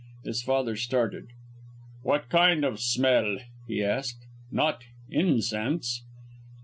[0.25, 1.27] His father started.
[2.01, 4.25] "What kind of smell?" he asked.
[4.51, 4.81] "Not
[5.11, 6.01] incense?"